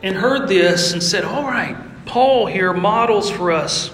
and 0.04 0.14
heard 0.14 0.48
this 0.48 0.92
and 0.92 1.02
said, 1.02 1.24
all 1.24 1.44
right, 1.44 1.76
Paul 2.06 2.46
here 2.46 2.72
models 2.72 3.30
for 3.30 3.50
us. 3.50 3.90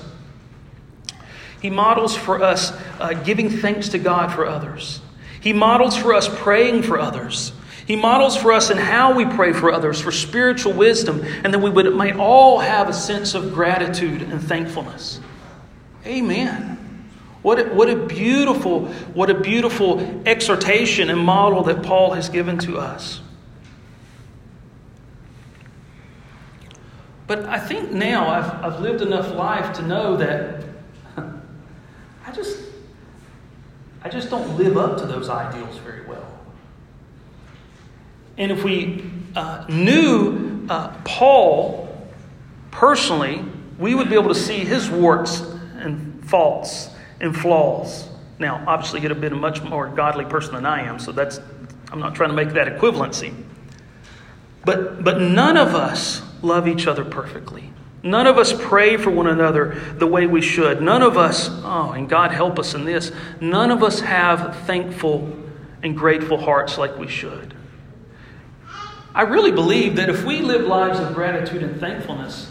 He 1.62 1.70
models 1.70 2.14
for 2.16 2.42
us 2.42 2.72
uh, 2.98 3.14
giving 3.14 3.48
thanks 3.48 3.90
to 3.90 3.98
God 3.98 4.32
for 4.32 4.46
others. 4.46 5.00
He 5.40 5.54
models 5.54 5.96
for 5.96 6.12
us 6.12 6.28
praying 6.28 6.82
for 6.82 6.98
others. 6.98 7.52
He 7.90 7.96
models 7.96 8.36
for 8.36 8.52
us 8.52 8.70
in 8.70 8.78
how 8.78 9.14
we 9.14 9.24
pray 9.24 9.52
for 9.52 9.72
others 9.72 10.00
for 10.00 10.12
spiritual 10.12 10.72
wisdom, 10.72 11.24
and 11.42 11.52
that 11.52 11.58
we 11.58 11.70
would, 11.70 11.92
might 11.92 12.14
all 12.14 12.60
have 12.60 12.88
a 12.88 12.92
sense 12.92 13.34
of 13.34 13.52
gratitude 13.52 14.22
and 14.22 14.40
thankfulness. 14.40 15.18
Amen. 16.06 17.08
What 17.42 17.58
a, 17.58 17.64
what 17.64 17.90
a 17.90 17.96
beautiful, 17.96 18.86
what 19.12 19.28
a 19.28 19.34
beautiful 19.34 20.22
exhortation 20.24 21.10
and 21.10 21.18
model 21.18 21.64
that 21.64 21.82
Paul 21.82 22.12
has 22.12 22.28
given 22.28 22.58
to 22.58 22.78
us. 22.78 23.20
But 27.26 27.44
I 27.46 27.58
think 27.58 27.90
now 27.90 28.28
I've, 28.28 28.72
I've 28.72 28.80
lived 28.80 29.02
enough 29.02 29.34
life 29.34 29.74
to 29.78 29.82
know 29.82 30.14
that 30.14 30.64
I 31.16 32.30
just 32.32 32.56
I 34.04 34.08
just 34.08 34.30
don't 34.30 34.56
live 34.56 34.76
up 34.76 34.96
to 34.98 35.06
those 35.06 35.28
ideals 35.28 35.76
very 35.78 36.06
well. 36.06 36.39
And 38.40 38.50
if 38.50 38.64
we 38.64 39.04
uh, 39.36 39.66
knew 39.68 40.66
uh, 40.70 40.96
Paul 41.04 41.94
personally, 42.70 43.44
we 43.78 43.94
would 43.94 44.08
be 44.08 44.14
able 44.14 44.30
to 44.30 44.34
see 44.34 44.60
his 44.60 44.88
warts 44.88 45.42
and 45.76 46.26
faults 46.26 46.88
and 47.20 47.36
flaws. 47.36 48.08
Now, 48.38 48.64
obviously, 48.66 49.00
he'd 49.00 49.10
have 49.10 49.20
been 49.20 49.34
a 49.34 49.36
much 49.36 49.60
more 49.60 49.88
godly 49.88 50.24
person 50.24 50.54
than 50.54 50.64
I 50.64 50.84
am, 50.84 50.98
so 50.98 51.12
that's 51.12 51.38
I'm 51.92 52.00
not 52.00 52.14
trying 52.14 52.30
to 52.30 52.34
make 52.34 52.54
that 52.54 52.66
equivalency. 52.66 53.34
But 54.64 55.04
but 55.04 55.20
none 55.20 55.58
of 55.58 55.74
us 55.74 56.22
love 56.40 56.66
each 56.66 56.86
other 56.86 57.04
perfectly. 57.04 57.70
None 58.02 58.26
of 58.26 58.38
us 58.38 58.54
pray 58.58 58.96
for 58.96 59.10
one 59.10 59.26
another 59.26 59.78
the 59.98 60.06
way 60.06 60.26
we 60.26 60.40
should. 60.40 60.80
None 60.80 61.02
of 61.02 61.18
us, 61.18 61.50
oh, 61.50 61.92
and 61.92 62.08
God 62.08 62.32
help 62.32 62.58
us 62.58 62.72
in 62.72 62.86
this, 62.86 63.12
none 63.38 63.70
of 63.70 63.82
us 63.82 64.00
have 64.00 64.56
thankful 64.60 65.30
and 65.82 65.94
grateful 65.94 66.38
hearts 66.38 66.78
like 66.78 66.96
we 66.96 67.06
should. 67.06 67.54
I 69.14 69.22
really 69.22 69.50
believe 69.50 69.96
that 69.96 70.08
if 70.08 70.24
we 70.24 70.40
live 70.40 70.66
lives 70.66 71.00
of 71.00 71.14
gratitude 71.14 71.62
and 71.62 71.80
thankfulness, 71.80 72.50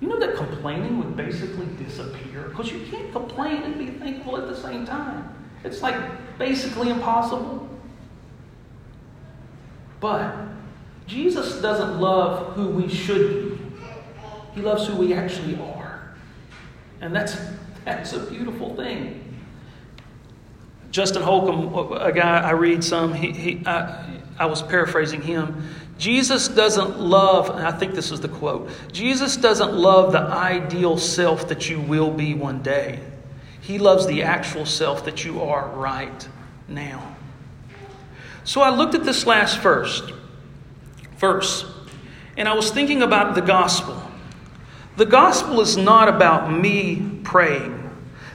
you 0.00 0.08
know 0.08 0.18
that 0.18 0.34
complaining 0.34 0.98
would 0.98 1.16
basically 1.16 1.66
disappear 1.84 2.48
because 2.48 2.72
you 2.72 2.80
can't 2.90 3.12
complain 3.12 3.62
and 3.62 3.78
be 3.78 3.90
thankful 3.90 4.36
at 4.36 4.48
the 4.48 4.56
same 4.56 4.84
time. 4.84 5.32
It's 5.62 5.80
like 5.80 5.94
basically 6.38 6.90
impossible. 6.90 7.68
But 10.00 10.34
Jesus 11.06 11.60
doesn't 11.60 12.00
love 12.00 12.54
who 12.54 12.68
we 12.68 12.88
should 12.88 13.50
be. 13.50 13.58
He 14.54 14.60
loves 14.60 14.88
who 14.88 14.96
we 14.96 15.14
actually 15.14 15.56
are. 15.60 16.14
And 17.00 17.14
that's 17.14 17.36
that's 17.84 18.12
a 18.12 18.20
beautiful 18.20 18.74
thing. 18.74 19.18
Justin 20.90 21.22
Holcomb, 21.22 21.92
a 21.94 22.12
guy 22.12 22.40
I 22.40 22.50
read 22.50 22.84
some, 22.84 23.14
he, 23.14 23.32
he 23.32 23.66
I, 23.66 24.20
I 24.38 24.46
was 24.46 24.62
paraphrasing 24.62 25.22
him. 25.22 25.64
Jesus 25.98 26.48
doesn't 26.48 26.98
love, 26.98 27.50
and 27.50 27.66
I 27.66 27.70
think 27.70 27.94
this 27.94 28.10
is 28.10 28.20
the 28.20 28.28
quote 28.28 28.70
Jesus 28.92 29.36
doesn't 29.36 29.72
love 29.72 30.12
the 30.12 30.20
ideal 30.20 30.98
self 30.98 31.48
that 31.48 31.70
you 31.70 31.80
will 31.80 32.10
be 32.10 32.34
one 32.34 32.62
day. 32.62 33.00
He 33.60 33.78
loves 33.78 34.06
the 34.06 34.24
actual 34.24 34.66
self 34.66 35.04
that 35.04 35.24
you 35.24 35.42
are 35.42 35.68
right 35.68 36.28
now. 36.66 37.16
So 38.44 38.60
I 38.60 38.70
looked 38.70 38.96
at 38.96 39.04
this 39.04 39.24
last 39.26 39.60
verse, 39.60 40.02
verse, 41.16 41.64
and 42.36 42.48
I 42.48 42.54
was 42.54 42.70
thinking 42.72 43.02
about 43.02 43.36
the 43.36 43.40
gospel. 43.40 44.02
The 44.96 45.06
gospel 45.06 45.60
is 45.60 45.76
not 45.76 46.08
about 46.08 46.52
me 46.52 47.20
praying. 47.22 47.78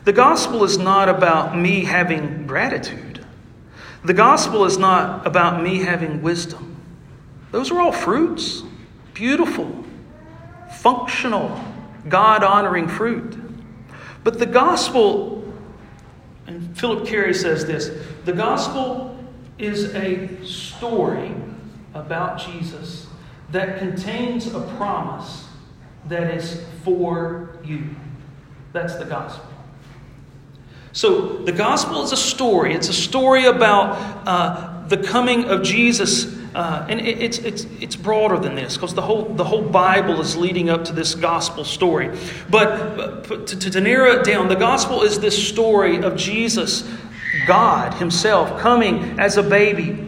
The 0.06 0.14
gospel 0.14 0.64
is 0.64 0.78
not 0.78 1.10
about 1.10 1.58
me 1.58 1.84
having 1.84 2.48
gratitude. 2.48 3.26
The 4.06 4.14
gospel 4.14 4.64
is 4.64 4.78
not 4.78 5.28
about 5.28 5.62
me 5.62 5.80
having 5.80 6.22
wisdom. 6.22 6.77
Those 7.52 7.72
are 7.72 7.80
all 7.80 7.92
fruits. 7.92 8.64
Beautiful, 9.14 9.84
functional, 10.76 11.60
God 12.08 12.44
honoring 12.44 12.88
fruit. 12.88 13.38
But 14.24 14.40
the 14.40 14.46
gospel, 14.46 15.52
and 16.46 16.78
Phillip 16.78 17.08
Cary 17.08 17.34
says 17.34 17.66
this 17.66 17.92
the 18.26 18.34
gospel 18.34 19.18
is 19.58 19.96
a 19.96 20.44
story 20.46 21.34
about 21.94 22.40
Jesus 22.40 23.08
that 23.52 23.80
contains 23.80 24.54
a 24.54 24.62
promise 24.78 25.48
that 26.08 26.36
is 26.36 26.64
for 26.84 27.58
you. 27.64 27.96
That's 28.74 28.96
the 28.96 29.06
gospel. 29.06 29.46
So 30.92 31.38
the 31.38 31.52
gospel 31.52 32.04
is 32.04 32.12
a 32.12 32.18
story. 32.18 32.74
It's 32.74 32.90
a 32.90 32.94
story 32.94 33.46
about 33.46 34.28
uh, 34.28 34.88
the 34.88 34.98
coming 34.98 35.46
of 35.46 35.64
Jesus 35.64 36.37
uh, 36.58 36.88
and 36.90 37.00
it, 37.02 37.22
it's, 37.22 37.38
it's, 37.38 37.68
it's 37.80 37.96
broader 37.96 38.40
than 38.40 38.56
this 38.56 38.74
because 38.76 38.96
the 38.96 39.02
whole, 39.02 39.26
the 39.26 39.44
whole 39.44 39.62
Bible 39.62 40.20
is 40.20 40.36
leading 40.36 40.72
up 40.72 40.86
to 40.86 40.92
this 40.92 41.14
gospel 41.14 41.64
story. 41.64 42.18
But, 42.50 43.28
but 43.28 43.46
to, 43.46 43.70
to 43.70 43.80
narrow 43.80 44.14
it 44.14 44.26
down, 44.26 44.48
the 44.48 44.56
gospel 44.56 45.04
is 45.04 45.20
this 45.20 45.48
story 45.48 45.98
of 45.98 46.16
Jesus, 46.16 46.90
God 47.46 47.94
Himself, 47.94 48.60
coming 48.60 49.20
as 49.20 49.38
a 49.38 49.44
baby, 49.44 50.04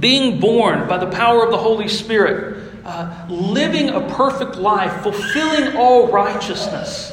being 0.00 0.40
born 0.40 0.88
by 0.88 0.98
the 0.98 1.06
power 1.06 1.44
of 1.44 1.52
the 1.52 1.58
Holy 1.58 1.86
Spirit, 1.86 2.74
uh, 2.84 3.26
living 3.28 3.90
a 3.90 4.00
perfect 4.16 4.56
life, 4.56 5.04
fulfilling 5.04 5.76
all 5.76 6.08
righteousness. 6.10 7.12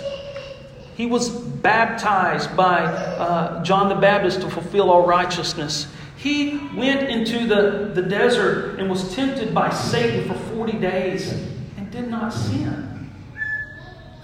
He 0.95 1.05
was 1.05 1.29
baptized 1.29 2.57
by 2.57 2.85
uh, 2.85 3.63
John 3.63 3.87
the 3.87 3.95
Baptist 4.01 4.41
to 4.41 4.49
fulfill 4.49 4.89
all 4.89 5.05
righteousness. 5.05 5.85
He 6.17 6.57
went 6.75 7.09
into 7.09 7.45
the, 7.45 7.91
the 7.93 8.01
desert 8.01 8.79
and 8.79 8.89
was 8.89 9.13
tempted 9.13 9.53
by 9.53 9.69
Satan 9.69 10.27
for 10.27 10.33
40 10.55 10.79
days 10.79 11.31
and 11.77 11.91
did 11.91 12.09
not 12.09 12.33
sin. 12.33 13.11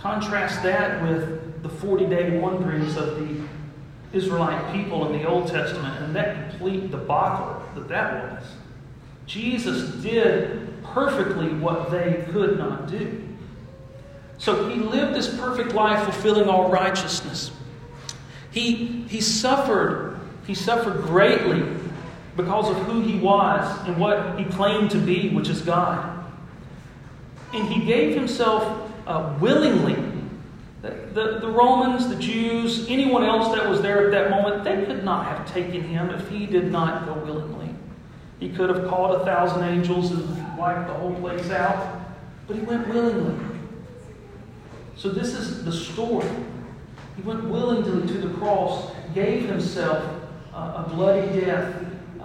Contrast 0.01 0.63
that 0.63 1.03
with 1.03 1.61
the 1.61 1.69
40 1.69 2.07
day 2.07 2.39
wanderings 2.39 2.97
of 2.97 3.19
the 3.19 3.41
Israelite 4.11 4.73
people 4.73 5.05
in 5.07 5.21
the 5.21 5.27
Old 5.27 5.47
Testament 5.47 6.03
and 6.03 6.15
that 6.15 6.49
complete 6.49 6.89
debacle 6.89 7.63
that 7.75 7.87
that 7.87 8.31
was. 8.31 8.43
Jesus 9.27 9.93
did 10.03 10.83
perfectly 10.83 11.49
what 11.53 11.91
they 11.91 12.25
could 12.31 12.57
not 12.57 12.89
do. 12.89 13.23
So 14.39 14.67
he 14.67 14.79
lived 14.79 15.15
this 15.15 15.37
perfect 15.37 15.73
life, 15.73 16.03
fulfilling 16.03 16.49
all 16.49 16.69
righteousness. 16.69 17.51
He, 18.51 19.05
he 19.07 19.21
suffered. 19.21 20.19
He 20.45 20.53
suffered 20.53 21.03
greatly 21.03 21.61
because 22.35 22.69
of 22.69 22.77
who 22.85 23.01
he 23.01 23.19
was 23.19 23.87
and 23.87 23.97
what 23.97 24.39
he 24.39 24.45
claimed 24.45 24.91
to 24.91 24.97
be, 24.97 25.29
which 25.29 25.49
is 25.49 25.61
God. 25.61 26.25
And 27.53 27.67
he 27.67 27.85
gave 27.85 28.15
himself 28.15 28.91
uh, 29.05 29.37
willingly. 29.39 29.95
The, 30.81 30.89
the, 31.13 31.39
the 31.39 31.49
Romans, 31.49 32.09
the 32.09 32.15
Jews, 32.15 32.87
anyone 32.89 33.23
else 33.23 33.55
that 33.55 33.69
was 33.69 33.81
there 33.81 34.05
at 34.05 34.11
that 34.11 34.31
moment, 34.31 34.63
they 34.63 34.83
could 34.85 35.03
not 35.03 35.27
have 35.27 35.51
taken 35.53 35.83
him 35.83 36.09
if 36.09 36.27
he 36.29 36.45
did 36.45 36.71
not 36.71 37.05
go 37.05 37.13
willingly. 37.13 37.69
He 38.39 38.49
could 38.49 38.69
have 38.69 38.87
called 38.87 39.21
a 39.21 39.23
thousand 39.23 39.63
angels 39.63 40.11
and 40.11 40.57
wiped 40.57 40.87
the 40.87 40.93
whole 40.93 41.15
place 41.15 41.49
out, 41.51 42.01
but 42.47 42.57
he 42.57 42.63
went 42.63 42.87
willingly. 42.89 43.39
So, 44.97 45.09
this 45.09 45.33
is 45.33 45.63
the 45.63 45.71
story. 45.71 46.29
He 47.15 47.21
went 47.21 47.45
willingly 47.45 48.07
to 48.07 48.13
the 48.13 48.33
cross, 48.35 48.91
gave 49.13 49.47
himself 49.47 50.03
uh, 50.53 50.83
a 50.85 50.89
bloody 50.89 51.39
death, 51.39 51.83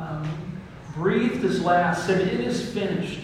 um, 0.08 0.60
breathed 0.94 1.42
his 1.42 1.62
last, 1.62 2.06
said, 2.06 2.20
It 2.20 2.40
is 2.40 2.72
finished. 2.72 3.20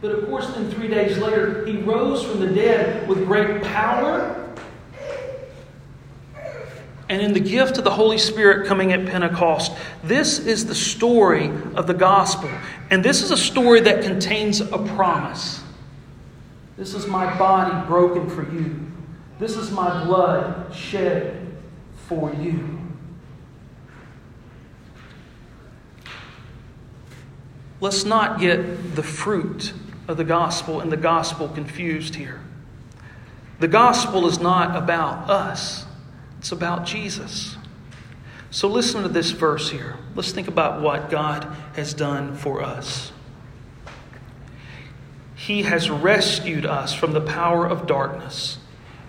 But 0.00 0.12
of 0.12 0.26
course, 0.26 0.48
then 0.54 0.70
three 0.70 0.88
days 0.88 1.18
later, 1.18 1.66
he 1.66 1.78
rose 1.78 2.22
from 2.22 2.40
the 2.40 2.46
dead 2.46 3.08
with 3.08 3.26
great 3.26 3.62
power 3.62 4.38
and 7.08 7.22
in 7.22 7.32
the 7.32 7.40
gift 7.40 7.78
of 7.78 7.84
the 7.84 7.90
Holy 7.90 8.18
Spirit 8.18 8.66
coming 8.66 8.92
at 8.92 9.06
Pentecost. 9.06 9.72
This 10.04 10.38
is 10.38 10.66
the 10.66 10.74
story 10.74 11.50
of 11.74 11.86
the 11.86 11.94
gospel. 11.94 12.50
And 12.90 13.02
this 13.02 13.22
is 13.22 13.30
a 13.30 13.36
story 13.36 13.80
that 13.80 14.02
contains 14.02 14.60
a 14.60 14.78
promise. 14.78 15.62
This 16.76 16.94
is 16.94 17.06
my 17.06 17.36
body 17.38 17.86
broken 17.86 18.28
for 18.28 18.42
you. 18.52 18.86
This 19.38 19.56
is 19.56 19.70
my 19.70 20.04
blood 20.04 20.74
shed 20.74 21.56
for 22.08 22.32
you. 22.34 22.77
Let's 27.80 28.04
not 28.04 28.40
get 28.40 28.96
the 28.96 29.02
fruit 29.02 29.72
of 30.08 30.16
the 30.16 30.24
gospel 30.24 30.80
and 30.80 30.90
the 30.90 30.96
gospel 30.96 31.48
confused 31.48 32.16
here. 32.16 32.40
The 33.60 33.68
gospel 33.68 34.26
is 34.26 34.38
not 34.38 34.76
about 34.76 35.30
us, 35.30 35.84
it's 36.38 36.52
about 36.52 36.86
Jesus. 36.86 37.56
So 38.50 38.68
listen 38.68 39.02
to 39.02 39.08
this 39.08 39.30
verse 39.30 39.70
here. 39.70 39.96
Let's 40.14 40.32
think 40.32 40.48
about 40.48 40.80
what 40.80 41.10
God 41.10 41.44
has 41.74 41.92
done 41.92 42.34
for 42.34 42.62
us. 42.62 43.12
He 45.34 45.62
has 45.62 45.90
rescued 45.90 46.66
us 46.66 46.92
from 46.92 47.12
the 47.12 47.20
power 47.20 47.66
of 47.66 47.86
darkness 47.86 48.58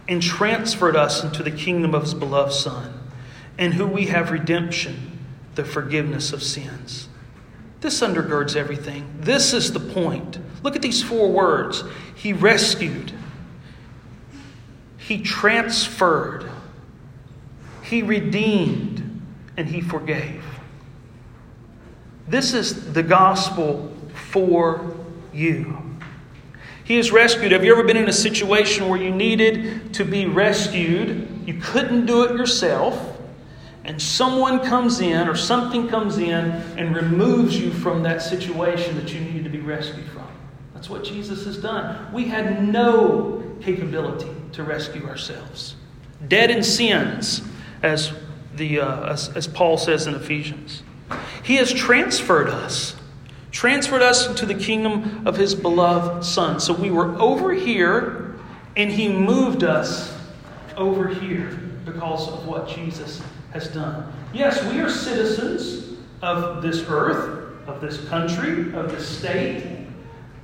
and 0.08 0.22
transferred 0.22 0.96
us 0.96 1.24
into 1.24 1.44
the 1.44 1.52
kingdom 1.52 1.94
of 1.94 2.04
His 2.04 2.14
beloved 2.14 2.54
Son, 2.54 2.94
in 3.58 3.74
whom 3.74 3.92
we 3.92 4.06
have 4.08 4.32
redemption, 4.32 5.20
the 5.56 5.66
forgiveness 5.66 6.34
of 6.34 6.42
sins. 6.42 7.09
This 7.82 8.02
undergirds 8.02 8.56
everything. 8.56 9.08
This 9.20 9.54
is 9.54 9.72
the 9.72 9.80
point. 9.80 10.40
Look 10.64 10.76
at 10.76 10.82
these 10.82 11.02
four 11.02 11.32
words 11.32 11.84
He 12.16 12.34
rescued, 12.34 13.14
He 14.98 15.22
transferred, 15.22 16.50
He 17.84 18.02
redeemed, 18.02 19.22
and 19.58 19.68
He 19.68 19.82
forgave. 19.82 20.44
This 22.28 22.54
is 22.54 22.94
the 22.94 23.02
gospel 23.02 23.92
for 24.14 24.96
you. 25.34 25.78
He 26.84 26.98
has 26.98 27.12
rescued. 27.12 27.52
Have 27.52 27.64
you 27.64 27.72
ever 27.72 27.84
been 27.84 27.98
in 27.98 28.10
a 28.10 28.14
situation 28.14 28.90
where 28.90 29.02
you 29.02 29.12
needed 29.12 29.94
to 29.94 30.04
be 30.04 30.26
rescued? 30.26 31.48
You 31.48 31.60
couldn't 31.62 32.08
do 32.08 32.24
it 32.24 32.32
yourself 32.32 33.19
and 33.90 34.00
someone 34.00 34.60
comes 34.60 35.00
in 35.00 35.28
or 35.28 35.36
something 35.36 35.88
comes 35.88 36.20
in 36.20 36.46
and 36.78 36.96
removes 36.96 37.60
you 37.60 37.72
from 37.72 38.04
that 38.04 38.22
situation 38.22 38.96
that 38.98 39.12
you 39.12 39.20
needed 39.20 39.44
to 39.46 39.50
be 39.50 39.62
rescued 39.62 40.08
from. 40.10 40.28
That's 40.76 40.92
what 40.92 41.04
Jesus 41.04 41.44
has 41.46 41.58
done. 41.58 42.14
We 42.14 42.26
had 42.26 42.68
no 42.68 43.44
capability 43.62 44.30
to 44.52 44.64
rescue 44.64 45.08
ourselves. 45.08 45.76
Dead 46.28 46.52
in 46.52 46.62
sins, 46.62 47.42
as, 47.82 48.14
the, 48.56 48.80
uh, 48.80 49.12
as, 49.12 49.30
as 49.30 49.48
Paul 49.48 49.76
says 49.80 50.06
in 50.06 50.14
Ephesians. 50.14 50.84
He 51.42 51.56
has 51.56 51.74
transferred 51.74 52.48
us, 52.48 52.96
transferred 53.50 54.04
us 54.04 54.28
into 54.28 54.46
the 54.46 54.54
kingdom 54.54 55.26
of 55.26 55.36
his 55.36 55.56
beloved 55.56 56.24
Son. 56.24 56.60
So 56.60 56.74
we 56.74 56.92
were 56.92 57.20
over 57.20 57.54
here, 57.54 58.36
and 58.78 58.92
he 58.92 59.08
moved 59.12 59.64
us 59.64 60.16
over 60.78 61.08
here 61.08 61.60
because 61.86 62.28
of 62.28 62.46
what 62.46 62.68
Jesus 62.68 63.20
has 63.52 63.68
done. 63.68 64.12
Yes, 64.34 64.64
we 64.72 64.80
are 64.80 64.90
citizens 64.90 65.98
of 66.22 66.62
this 66.62 66.86
earth, 66.88 67.68
of 67.68 67.82
this 67.82 68.08
country, 68.08 68.74
of 68.74 68.92
this 68.92 69.08
state, 69.08 69.88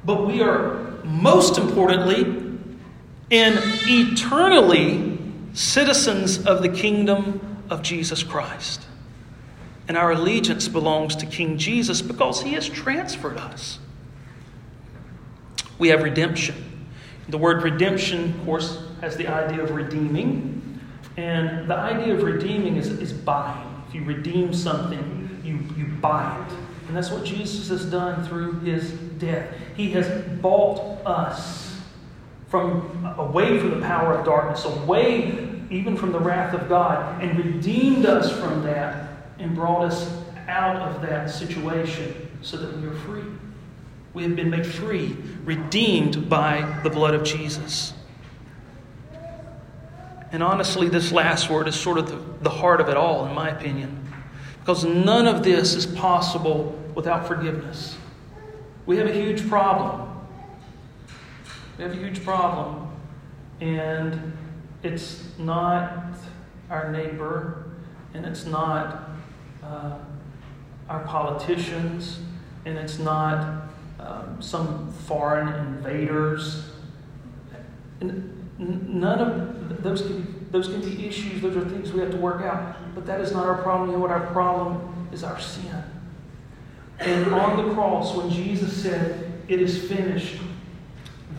but 0.03 0.25
we 0.25 0.41
are 0.41 0.75
most 1.03 1.57
importantly 1.57 2.23
and 3.31 3.59
eternally 3.87 5.17
citizens 5.53 6.45
of 6.45 6.61
the 6.61 6.69
kingdom 6.69 7.63
of 7.69 7.81
Jesus 7.81 8.23
Christ. 8.23 8.85
And 9.87 9.97
our 9.97 10.11
allegiance 10.11 10.67
belongs 10.67 11.15
to 11.17 11.25
King 11.25 11.57
Jesus 11.57 12.01
because 12.01 12.41
he 12.41 12.53
has 12.53 12.67
transferred 12.67 13.37
us. 13.37 13.79
We 15.77 15.89
have 15.89 16.03
redemption. 16.03 16.87
The 17.29 17.37
word 17.37 17.63
redemption, 17.63 18.39
of 18.39 18.45
course, 18.45 18.79
has 19.01 19.17
the 19.17 19.27
idea 19.27 19.63
of 19.63 19.71
redeeming. 19.71 20.54
And 21.17 21.69
the 21.69 21.75
idea 21.75 22.15
of 22.15 22.23
redeeming 22.23 22.75
is, 22.77 22.89
is 22.89 23.13
buying. 23.13 23.83
If 23.87 23.95
you 23.95 24.03
redeem 24.03 24.53
something, 24.53 25.41
you, 25.43 25.59
you 25.77 25.91
buy 25.95 26.45
it. 26.45 26.55
And 26.87 26.95
that's 26.95 27.09
what 27.09 27.23
Jesus 27.23 27.69
has 27.69 27.89
done 27.89 28.25
through 28.27 28.59
his 28.59 28.91
death. 28.91 29.53
He 29.75 29.91
has 29.91 30.07
bought 30.39 30.79
us 31.05 31.79
from 32.47 33.13
away 33.17 33.59
from 33.59 33.79
the 33.79 33.85
power 33.85 34.13
of 34.13 34.25
darkness, 34.25 34.65
away 34.65 35.49
even 35.69 35.97
from 35.97 36.11
the 36.11 36.19
wrath 36.19 36.53
of 36.53 36.69
God, 36.69 37.21
and 37.21 37.37
redeemed 37.37 38.05
us 38.05 38.31
from 38.39 38.63
that 38.63 39.09
and 39.39 39.55
brought 39.55 39.85
us 39.85 40.11
out 40.47 40.77
of 40.77 41.01
that 41.01 41.29
situation 41.29 42.29
so 42.41 42.57
that 42.57 42.77
we 42.77 42.87
are 42.87 42.93
free. 42.93 43.23
We 44.13 44.23
have 44.23 44.35
been 44.35 44.49
made 44.49 44.65
free, 44.65 45.17
redeemed 45.43 46.29
by 46.29 46.79
the 46.83 46.89
blood 46.89 47.15
of 47.15 47.23
Jesus. 47.23 47.93
And 50.31 50.43
honestly, 50.43 50.89
this 50.89 51.11
last 51.11 51.49
word 51.49 51.67
is 51.67 51.75
sort 51.75 51.97
of 51.97 52.09
the, 52.09 52.43
the 52.43 52.49
heart 52.49 52.81
of 52.81 52.89
it 52.89 52.97
all, 52.97 53.25
in 53.25 53.33
my 53.33 53.49
opinion. 53.49 54.11
Because 54.59 54.83
none 54.83 55.27
of 55.27 55.43
this 55.43 55.75
is 55.75 55.85
possible 55.85 56.77
without 56.95 57.27
forgiveness. 57.27 57.97
We 58.85 58.97
have 58.97 59.07
a 59.07 59.13
huge 59.13 59.47
problem. 59.47 60.09
We 61.77 61.83
have 61.83 61.93
a 61.93 61.97
huge 61.97 62.23
problem. 62.23 62.91
And 63.61 64.35
it's 64.83 65.23
not 65.37 66.15
our 66.69 66.91
neighbor, 66.91 67.65
and 68.13 68.25
it's 68.25 68.45
not 68.45 69.09
uh, 69.63 69.97
our 70.89 71.03
politicians, 71.05 72.19
and 72.65 72.77
it's 72.77 72.99
not 72.99 73.69
um, 73.99 74.41
some 74.41 74.91
foreign 74.91 75.47
invaders. 75.53 76.71
And 77.99 78.44
none 78.57 79.19
of 79.19 79.83
those 79.83 80.01
can 80.01 80.21
be, 80.21 80.33
those 80.51 80.67
can 80.67 80.81
be 80.81 81.07
issues, 81.07 81.41
those 81.41 81.57
are 81.57 81.67
things 81.69 81.91
we 81.91 81.99
have 81.99 82.11
to 82.11 82.17
work 82.17 82.41
out. 82.41 82.95
But 82.95 83.05
that 83.05 83.19
is 83.21 83.31
not 83.31 83.45
our 83.45 83.61
problem. 83.61 83.89
You 83.89 83.95
know 83.95 84.01
what 84.01 84.11
our 84.11 84.27
problem 84.27 85.09
is 85.11 85.23
our 85.23 85.39
sin. 85.39 85.83
And 86.99 87.33
on 87.33 87.67
the 87.67 87.73
cross, 87.73 88.15
when 88.15 88.29
Jesus 88.29 88.81
said, 88.81 89.41
It 89.47 89.61
is 89.61 89.87
finished, 89.89 90.37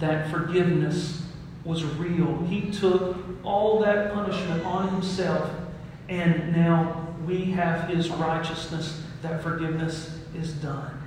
that 0.01 0.31
forgiveness 0.31 1.27
was 1.65 1.85
real. 1.85 2.39
He 2.45 2.71
took 2.71 3.17
all 3.43 3.81
that 3.81 4.13
punishment 4.13 4.65
on 4.65 4.89
himself, 4.89 5.51
and 6.09 6.55
now 6.55 7.07
we 7.27 7.47
have 7.47 7.89
his 7.89 8.11
righteousness. 8.11 9.03
That 9.23 9.43
forgiveness 9.43 10.19
is 10.35 10.53
done. 10.53 11.03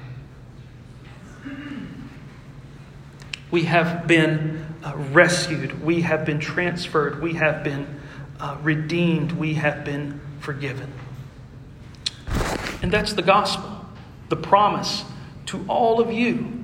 We 3.51 3.63
have 3.63 4.07
been 4.07 4.65
uh, 4.83 4.95
rescued. 4.95 5.83
We 5.83 6.01
have 6.01 6.25
been 6.25 6.39
transferred. 6.39 7.21
We 7.21 7.33
have 7.33 7.63
been 7.63 7.99
uh, 8.39 8.57
redeemed. 8.61 9.31
We 9.33 9.55
have 9.55 9.83
been 9.83 10.19
forgiven. 10.39 10.91
And 12.81 12.91
that's 12.91 13.13
the 13.13 13.21
gospel, 13.21 13.85
the 14.29 14.35
promise 14.35 15.03
to 15.47 15.65
all 15.67 15.99
of 15.99 16.11
you 16.11 16.63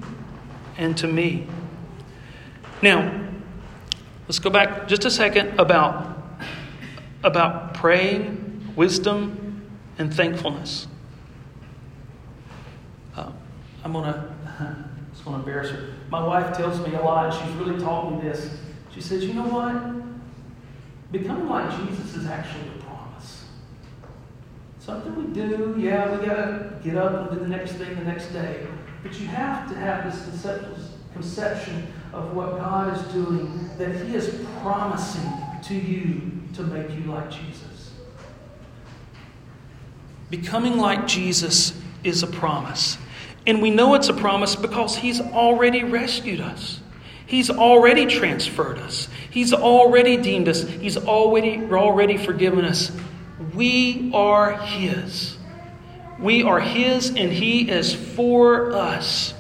and 0.77 0.95
to 0.97 1.07
me. 1.07 1.47
Now, 2.81 3.29
let's 4.27 4.39
go 4.39 4.49
back 4.49 4.87
just 4.87 5.05
a 5.05 5.11
second 5.11 5.59
about, 5.59 6.17
about 7.23 7.73
praying, 7.73 8.73
wisdom, 8.75 9.67
and 9.97 10.13
thankfulness. 10.13 10.87
Uh, 13.15 13.31
I'm 13.83 13.93
going 13.93 14.13
to, 14.13 14.34
going 15.25 15.41
to 15.41 15.47
embarrass 15.47 15.71
her. 15.71 15.93
My 16.09 16.25
wife 16.25 16.55
tells 16.55 16.79
me 16.87 16.95
a 16.95 17.01
lot, 17.01 17.33
she's 17.33 17.53
really 17.55 17.79
taught 17.79 18.13
me 18.13 18.21
this. 18.21 18.49
She 18.93 19.01
says, 19.01 19.25
you 19.25 19.33
know 19.33 19.47
what? 19.47 21.11
Becoming 21.11 21.49
like 21.49 21.69
Jesus 21.77 22.15
is 22.15 22.27
actually 22.27 22.67
a 22.69 22.83
promise. 22.83 23.45
Something 24.79 25.15
we 25.15 25.33
do, 25.33 25.75
yeah, 25.77 26.15
we 26.15 26.25
got 26.25 26.35
to 26.35 26.79
get 26.83 26.95
up 26.95 27.31
and 27.31 27.39
do 27.39 27.43
the 27.43 27.49
next 27.49 27.73
thing 27.73 27.95
the 27.95 28.03
next 28.03 28.27
day. 28.27 28.67
But 29.03 29.19
you 29.19 29.27
have 29.27 29.67
to 29.69 29.75
have 29.75 30.05
this 30.05 30.91
conception 31.13 31.91
of 32.13 32.35
what 32.35 32.57
God 32.57 32.95
is 32.95 33.13
doing, 33.13 33.69
that 33.77 33.95
He 34.05 34.15
is 34.15 34.45
promising 34.61 35.31
to 35.63 35.75
you 35.75 36.31
to 36.53 36.63
make 36.63 36.89
you 36.91 37.11
like 37.11 37.29
Jesus. 37.31 37.91
Becoming 40.29 40.77
like 40.77 41.07
Jesus 41.07 41.79
is 42.03 42.23
a 42.23 42.27
promise. 42.27 42.97
And 43.47 43.61
we 43.61 43.69
know 43.69 43.93
it's 43.93 44.09
a 44.09 44.13
promise 44.13 44.55
because 44.55 44.95
He's 44.95 45.21
already 45.21 45.83
rescued 45.83 46.41
us. 46.41 46.79
He's 47.27 47.49
already 47.49 48.05
transferred 48.05 48.77
us. 48.77 49.07
He's 49.29 49.53
already 49.53 50.17
deemed 50.17 50.47
us. 50.47 50.67
He's 50.67 50.97
already, 50.97 51.59
already 51.71 52.17
forgiven 52.17 52.65
us. 52.65 52.91
We 53.53 54.11
are 54.13 54.53
His. 54.57 55.37
We 56.19 56.43
are 56.43 56.59
His, 56.59 57.09
and 57.09 57.31
He 57.31 57.69
is 57.69 57.93
for 57.93 58.71
us 58.73 59.33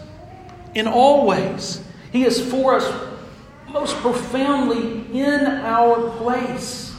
in 0.73 0.87
all 0.87 1.25
ways. 1.25 1.81
He 2.11 2.25
is 2.25 2.43
for 2.49 2.75
us 2.75 3.11
most 3.69 3.95
profoundly 3.97 5.05
in 5.17 5.45
our 5.45 6.09
place 6.17 6.93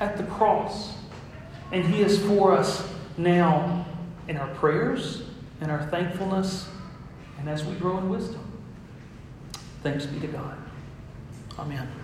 at 0.00 0.16
the 0.16 0.24
cross. 0.24 0.94
And 1.72 1.84
He 1.84 2.00
is 2.00 2.18
for 2.24 2.52
us 2.52 2.88
now 3.16 3.86
in 4.28 4.36
our 4.36 4.52
prayers, 4.54 5.23
in 5.64 5.70
our 5.70 5.82
thankfulness, 5.86 6.68
and 7.38 7.48
as 7.48 7.64
we 7.64 7.74
grow 7.76 7.98
in 7.98 8.08
wisdom. 8.10 8.40
Thanks 9.82 10.06
be 10.06 10.20
to 10.20 10.28
God. 10.28 10.58
Amen. 11.58 12.03